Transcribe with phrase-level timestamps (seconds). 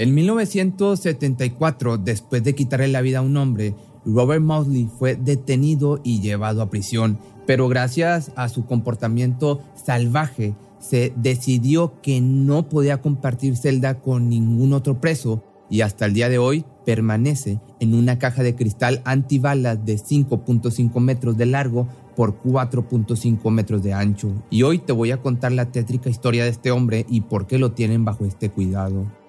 [0.00, 3.74] En 1974, después de quitarle la vida a un hombre,
[4.06, 11.12] Robert Mosley fue detenido y llevado a prisión, pero gracias a su comportamiento salvaje, se
[11.16, 16.38] decidió que no podía compartir celda con ningún otro preso y hasta el día de
[16.38, 23.50] hoy permanece en una caja de cristal antibalas de 5.5 metros de largo por 4.5
[23.50, 24.32] metros de ancho.
[24.48, 27.58] Y hoy te voy a contar la tétrica historia de este hombre y por qué
[27.58, 29.19] lo tienen bajo este cuidado.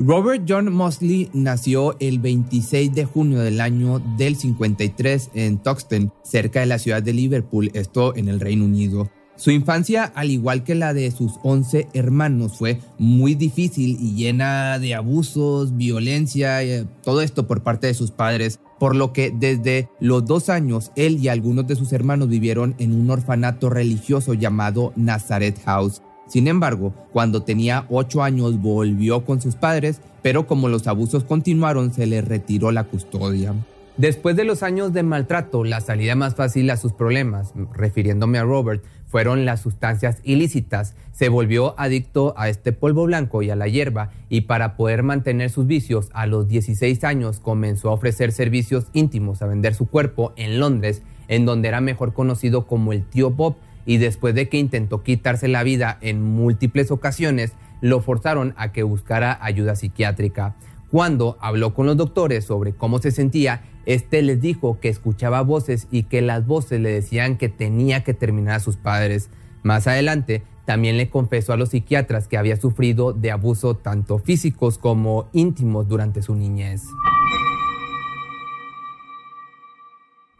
[0.00, 6.60] Robert John Mosley nació el 26 de junio del año del 53 en Tuxton, cerca
[6.60, 9.10] de la ciudad de Liverpool, esto en el Reino Unido.
[9.34, 14.78] Su infancia, al igual que la de sus 11 hermanos, fue muy difícil y llena
[14.78, 19.88] de abusos, violencia, eh, todo esto por parte de sus padres, por lo que desde
[19.98, 24.92] los dos años él y algunos de sus hermanos vivieron en un orfanato religioso llamado
[24.94, 26.02] Nazareth House.
[26.28, 31.92] Sin embargo, cuando tenía 8 años volvió con sus padres, pero como los abusos continuaron
[31.92, 33.54] se le retiró la custodia.
[33.96, 38.44] Después de los años de maltrato, la salida más fácil a sus problemas, refiriéndome a
[38.44, 40.94] Robert, fueron las sustancias ilícitas.
[41.12, 45.50] Se volvió adicto a este polvo blanco y a la hierba y para poder mantener
[45.50, 50.32] sus vicios, a los 16 años comenzó a ofrecer servicios íntimos, a vender su cuerpo
[50.36, 53.56] en Londres, en donde era mejor conocido como el tío Bob,
[53.88, 58.82] y después de que intentó quitarse la vida en múltiples ocasiones, lo forzaron a que
[58.82, 60.56] buscara ayuda psiquiátrica.
[60.90, 65.88] Cuando habló con los doctores sobre cómo se sentía, este les dijo que escuchaba voces
[65.90, 69.30] y que las voces le decían que tenía que terminar a sus padres.
[69.62, 74.76] Más adelante, también le confesó a los psiquiatras que había sufrido de abuso tanto físicos
[74.76, 76.82] como íntimos durante su niñez.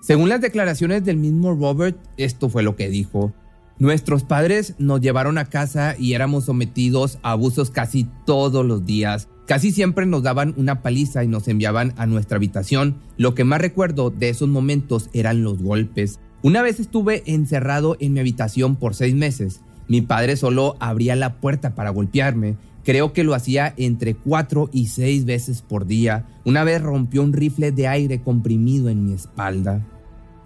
[0.01, 3.33] Según las declaraciones del mismo Robert, esto fue lo que dijo.
[3.81, 9.29] Nuestros padres nos llevaron a casa y éramos sometidos a abusos casi todos los días.
[9.47, 12.97] Casi siempre nos daban una paliza y nos enviaban a nuestra habitación.
[13.17, 16.21] Lo que más recuerdo de esos momentos eran los golpes.
[16.43, 19.63] Una vez estuve encerrado en mi habitación por seis meses.
[19.89, 22.57] Mi padre solo abría la puerta para golpearme.
[22.89, 26.25] Creo que lo hacía entre cuatro y seis veces por día.
[26.47, 29.87] Una vez rompió un rifle de aire comprimido en mi espalda.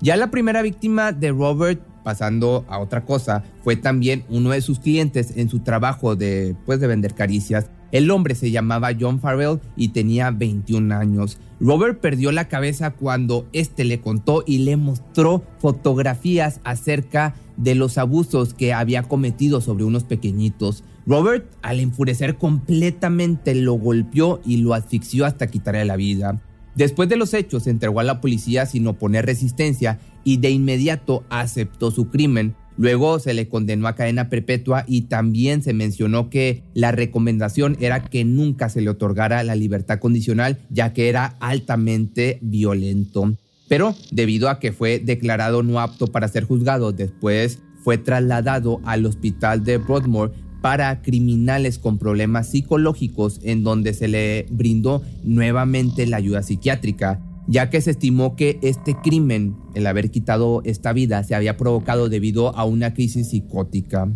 [0.01, 4.81] Ya la primera víctima de Robert, pasando a otra cosa, fue también uno de sus
[4.81, 7.71] clientes en su trabajo de, pues, de vender caricias.
[7.93, 11.39] El hombre se llamaba John Farrell y tenía 21 años.
[11.61, 17.99] Robert perdió la cabeza cuando este le contó y le mostró fotografías acerca de los
[17.99, 20.85] abusos que había cometido sobre unos pequeñitos.
[21.07, 26.41] Robert, al enfurecer completamente, lo golpeó y lo asfixió hasta quitarle la vida.
[26.75, 31.25] Después de los hechos, se entregó a la policía sin oponer resistencia y de inmediato
[31.29, 32.55] aceptó su crimen.
[32.79, 38.05] Luego se le condenó a cadena perpetua y también se mencionó que la recomendación era
[38.05, 43.37] que nunca se le otorgara la libertad condicional ya que era altamente violento.
[43.73, 49.07] Pero debido a que fue declarado no apto para ser juzgado, después fue trasladado al
[49.07, 56.19] hospital de Broadmoor para criminales con problemas psicológicos en donde se le brindó nuevamente la
[56.19, 61.35] ayuda psiquiátrica, ya que se estimó que este crimen, el haber quitado esta vida, se
[61.35, 64.07] había provocado debido a una crisis psicótica.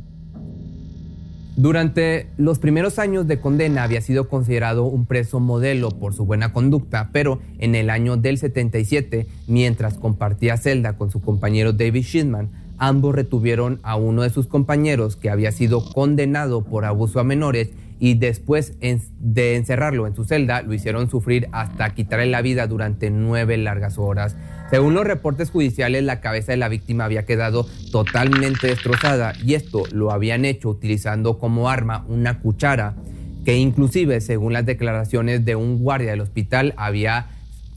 [1.57, 6.53] Durante los primeros años de condena había sido considerado un preso modelo por su buena
[6.53, 12.51] conducta, pero en el año del 77, mientras compartía celda con su compañero David Shidman,
[12.77, 17.71] ambos retuvieron a uno de sus compañeros que había sido condenado por abuso a menores
[17.99, 23.11] y después de encerrarlo en su celda lo hicieron sufrir hasta quitarle la vida durante
[23.11, 24.37] nueve largas horas.
[24.71, 29.85] Según los reportes judiciales, la cabeza de la víctima había quedado totalmente destrozada y esto
[29.93, 32.97] lo habían hecho utilizando como arma una cuchara
[33.45, 37.29] que inclusive, según las declaraciones de un guardia del hospital, había,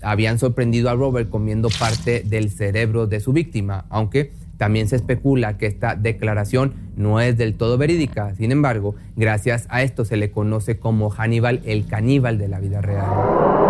[0.01, 5.59] habían sorprendido a Robert comiendo parte del cerebro de su víctima, aunque también se especula
[5.59, 10.31] que esta declaración no es del todo verídica, sin embargo, gracias a esto se le
[10.31, 13.68] conoce como Hannibal el caníbal de la vida real.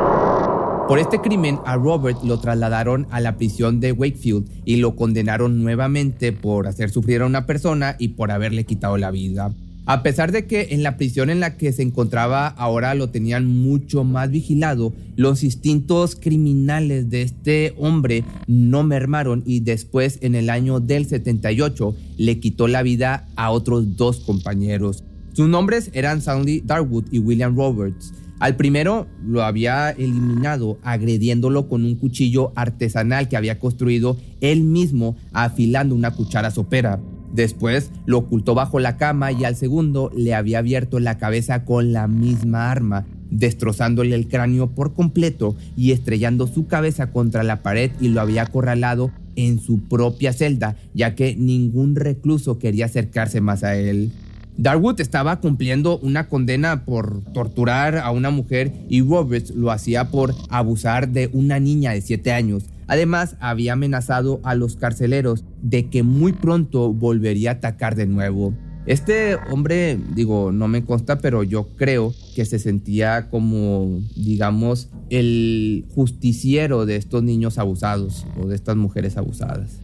[0.89, 5.61] Por este crimen a Robert lo trasladaron a la prisión de Wakefield y lo condenaron
[5.61, 9.53] nuevamente por hacer sufrir a una persona y por haberle quitado la vida.
[9.85, 13.45] A pesar de que en la prisión en la que se encontraba ahora lo tenían
[13.45, 20.49] mucho más vigilado, los instintos criminales de este hombre no mermaron y después en el
[20.49, 25.03] año del 78 le quitó la vida a otros dos compañeros.
[25.33, 28.11] Sus nombres eran Sandy Darwood y William Roberts.
[28.39, 35.17] Al primero lo había eliminado agrediéndolo con un cuchillo artesanal que había construido él mismo
[35.33, 37.01] afilando una cuchara sopera.
[37.33, 41.91] Después lo ocultó bajo la cama y al segundo le había abierto la cabeza con
[41.91, 47.91] la misma arma, destrozándole el cráneo por completo y estrellando su cabeza contra la pared
[47.99, 53.63] y lo había acorralado en su propia celda, ya que ningún recluso quería acercarse más
[53.63, 54.11] a él.
[54.61, 60.35] Darwood estaba cumpliendo una condena por torturar a una mujer y Roberts lo hacía por
[60.49, 62.65] abusar de una niña de 7 años.
[62.87, 68.53] Además, había amenazado a los carceleros de que muy pronto volvería a atacar de nuevo.
[68.85, 75.85] Este hombre, digo, no me consta, pero yo creo que se sentía como, digamos, el
[75.95, 79.79] justiciero de estos niños abusados o de estas mujeres abusadas.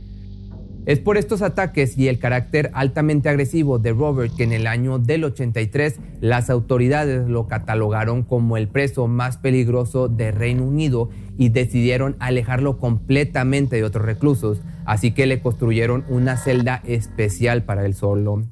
[0.86, 5.00] Es por estos ataques y el carácter altamente agresivo de Robert que en el año
[5.00, 11.10] del 83 las autoridades lo catalogaron como el preso más peligroso de Reino Unido
[11.40, 17.84] y decidieron alejarlo completamente de otros reclusos, así que le construyeron una celda especial para
[17.86, 18.44] él solo.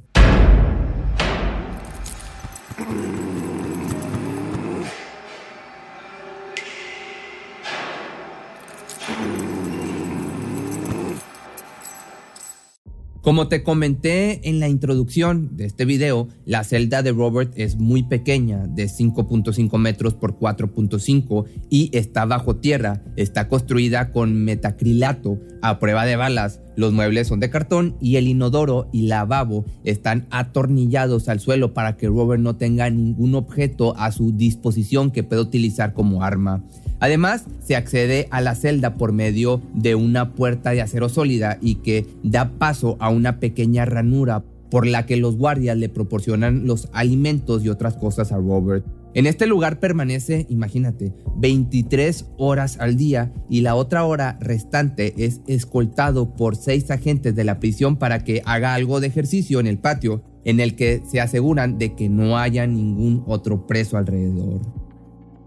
[13.24, 18.04] Como te comenté en la introducción de este video, la celda de Robert es muy
[18.04, 23.02] pequeña, de 5.5 metros por 4.5 y está bajo tierra.
[23.16, 26.60] Está construida con metacrilato a prueba de balas.
[26.76, 31.96] Los muebles son de cartón y el inodoro y lavabo están atornillados al suelo para
[31.96, 36.62] que Robert no tenga ningún objeto a su disposición que pueda utilizar como arma.
[37.04, 41.76] Además, se accede a la celda por medio de una puerta de acero sólida y
[41.76, 46.90] que da paso a una pequeña ranura por la que los guardias le proporcionan los
[46.94, 48.86] alimentos y otras cosas a Robert.
[49.14, 55.42] En este lugar permanece, imagínate, 23 horas al día y la otra hora restante es
[55.46, 59.78] escoltado por seis agentes de la prisión para que haga algo de ejercicio en el
[59.78, 64.62] patio en el que se aseguran de que no haya ningún otro preso alrededor.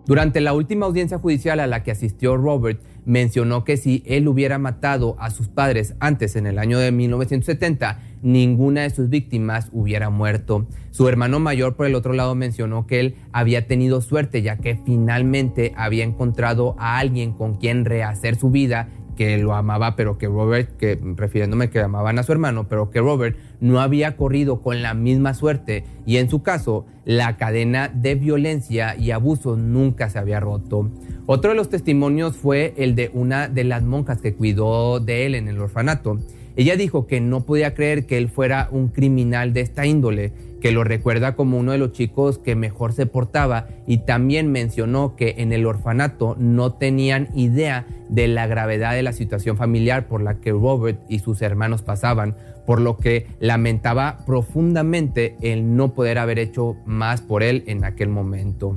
[0.07, 4.57] Durante la última audiencia judicial a la que asistió Robert, mencionó que si él hubiera
[4.57, 10.09] matado a sus padres antes en el año de 1970, ninguna de sus víctimas hubiera
[10.09, 10.69] muerto.
[10.93, 14.79] Su hermano mayor, por el otro lado, mencionó que él había tenido suerte ya que
[14.85, 20.29] finalmente había encontrado a alguien con quien rehacer su vida que lo amaba, pero que
[20.29, 24.83] Robert, que refiriéndome que amaban a su hermano, pero que Robert no había corrido con
[24.83, 30.19] la misma suerte y en su caso la cadena de violencia y abuso nunca se
[30.19, 30.91] había roto.
[31.27, 35.35] Otro de los testimonios fue el de una de las monjas que cuidó de él
[35.35, 36.21] en el orfanato.
[36.55, 40.73] Ella dijo que no podía creer que él fuera un criminal de esta índole que
[40.73, 45.37] lo recuerda como uno de los chicos que mejor se portaba y también mencionó que
[45.39, 50.41] en el orfanato no tenían idea de la gravedad de la situación familiar por la
[50.41, 52.37] que Robert y sus hermanos pasaban,
[52.67, 58.09] por lo que lamentaba profundamente el no poder haber hecho más por él en aquel
[58.09, 58.77] momento.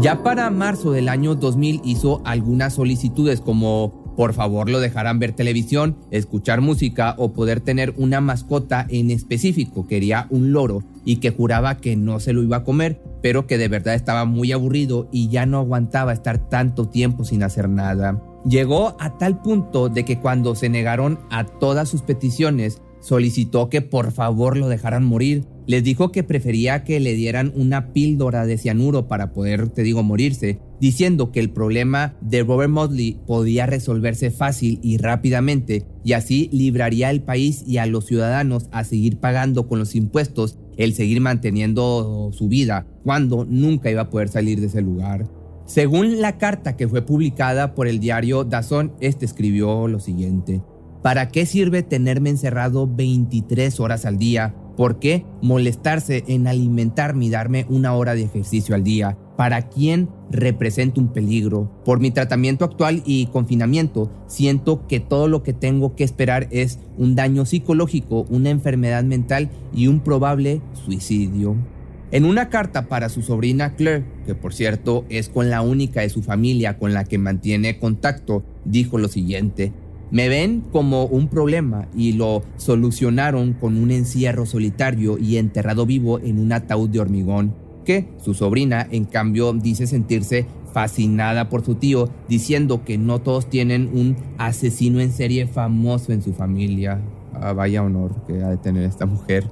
[0.00, 5.32] Ya para marzo del año 2000 hizo algunas solicitudes como por favor lo dejarán ver
[5.32, 9.86] televisión, escuchar música o poder tener una mascota en específico.
[9.86, 13.58] Quería un loro y que juraba que no se lo iba a comer, pero que
[13.58, 18.22] de verdad estaba muy aburrido y ya no aguantaba estar tanto tiempo sin hacer nada.
[18.44, 23.82] Llegó a tal punto de que cuando se negaron a todas sus peticiones, solicitó que
[23.82, 25.44] por favor lo dejaran morir.
[25.66, 30.02] Les dijo que prefería que le dieran una píldora de cianuro para poder, te digo,
[30.02, 36.50] morirse, diciendo que el problema de Robert Motley podía resolverse fácil y rápidamente y así
[36.52, 41.20] libraría al país y a los ciudadanos a seguir pagando con los impuestos el seguir
[41.20, 45.30] manteniendo su vida cuando nunca iba a poder salir de ese lugar.
[45.66, 50.62] Según la carta que fue publicada por el diario Dazón, este escribió lo siguiente.
[51.00, 54.56] ¿Para qué sirve tenerme encerrado 23 horas al día?
[54.76, 59.16] ¿Por qué molestarse en alimentarme y darme una hora de ejercicio al día?
[59.36, 61.70] ¿Para quién representa un peligro?
[61.84, 66.78] Por mi tratamiento actual y confinamiento, siento que todo lo que tengo que esperar es
[66.98, 71.56] un daño psicológico, una enfermedad mental y un probable suicidio.
[72.10, 76.10] En una carta para su sobrina Claire, que por cierto es con la única de
[76.10, 79.72] su familia con la que mantiene contacto, dijo lo siguiente,
[80.10, 86.18] me ven como un problema y lo solucionaron con un encierro solitario y enterrado vivo
[86.18, 91.74] en un ataúd de hormigón, que su sobrina en cambio dice sentirse fascinada por su
[91.74, 97.00] tío, diciendo que no todos tienen un asesino en serie famoso en su familia.
[97.34, 99.44] Ah, vaya honor que ha de tener esta mujer.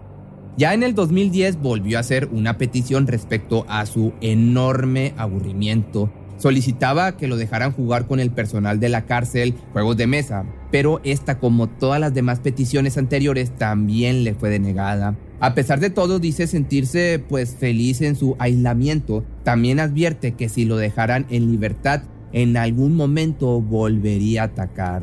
[0.56, 6.10] Ya en el 2010 volvió a hacer una petición respecto a su enorme aburrimiento.
[6.36, 11.00] Solicitaba que lo dejaran jugar con el personal de la cárcel juegos de mesa, pero
[11.04, 15.16] esta como todas las demás peticiones anteriores también le fue denegada.
[15.42, 20.66] A pesar de todo dice sentirse pues feliz en su aislamiento, también advierte que si
[20.66, 25.02] lo dejaran en libertad en algún momento volvería a atacar.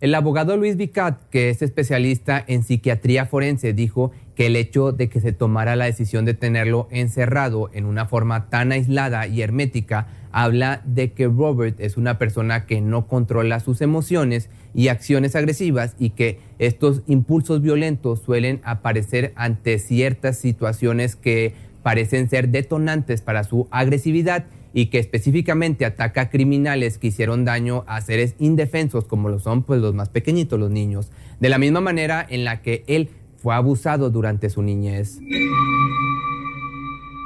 [0.00, 5.08] El abogado Luis Vicat, que es especialista en psiquiatría forense, dijo que el hecho de
[5.08, 10.06] que se tomara la decisión de tenerlo encerrado en una forma tan aislada y hermética
[10.32, 15.94] habla de que Robert es una persona que no controla sus emociones y acciones agresivas
[15.98, 23.44] y que estos impulsos violentos suelen aparecer ante ciertas situaciones que parecen ser detonantes para
[23.44, 29.28] su agresividad y que específicamente ataca a criminales que hicieron daño a seres indefensos como
[29.28, 31.10] lo son pues los más pequeñitos, los niños,
[31.40, 33.10] de la misma manera en la que él
[33.42, 35.18] fue abusado durante su niñez.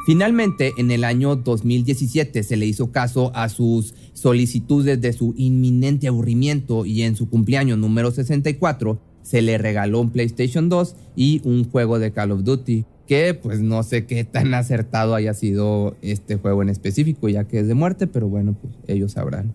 [0.07, 6.09] Finalmente, en el año 2017 se le hizo caso a sus solicitudes de su inminente
[6.09, 11.69] aburrimiento y en su cumpleaños número 64 se le regaló un PlayStation 2 y un
[11.69, 16.37] juego de Call of Duty que pues no sé qué tan acertado haya sido este
[16.37, 19.55] juego en específico, ya que es de muerte, pero bueno, pues ellos sabrán.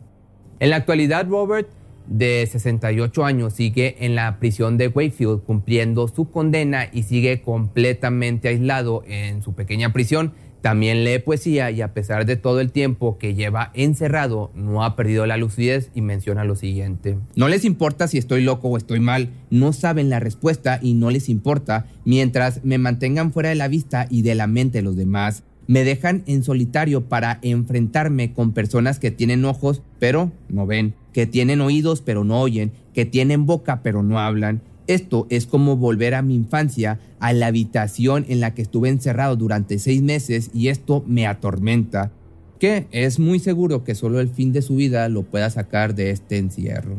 [0.60, 1.70] En la actualidad, Robert,
[2.08, 8.48] de 68 años, sigue en la prisión de Wakefield cumpliendo su condena y sigue completamente
[8.48, 13.18] aislado en su pequeña prisión también lee poesía y a pesar de todo el tiempo
[13.18, 17.18] que lleva encerrado, no ha perdido la lucidez y menciona lo siguiente.
[17.36, 21.10] No les importa si estoy loco o estoy mal, no saben la respuesta y no
[21.10, 24.96] les importa mientras me mantengan fuera de la vista y de la mente de los
[24.96, 25.44] demás.
[25.72, 31.26] Me dejan en solitario para enfrentarme con personas que tienen ojos pero no ven, que
[31.26, 36.16] tienen oídos pero no oyen, que tienen boca pero no hablan esto es como volver
[36.16, 40.68] a mi infancia, a la habitación en la que estuve encerrado durante seis meses y
[40.68, 42.12] esto me atormenta,
[42.60, 46.10] que es muy seguro que solo el fin de su vida lo pueda sacar de
[46.10, 46.98] este encierro.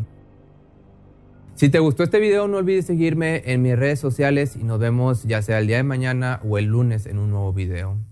[1.54, 5.24] Si te gustó este video no olvides seguirme en mis redes sociales y nos vemos
[5.24, 8.11] ya sea el día de mañana o el lunes en un nuevo video.